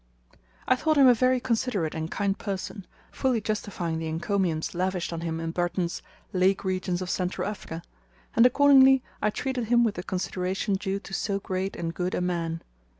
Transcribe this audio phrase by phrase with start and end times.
[0.67, 5.21] I thought him a very considerate and kind person, fully justifying the encomiums lavished on
[5.21, 6.01] him in Burton's
[6.33, 7.83] 'Lake Regions of Central Africa,'
[8.35, 12.19] and accordingly I treated him with the consideration due to so great and good a
[12.21, 12.63] man.